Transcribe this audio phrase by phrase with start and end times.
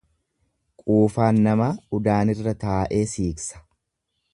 [0.83, 1.69] Quufaan namaa
[1.99, 3.67] udaanirra taa'ee siiksa.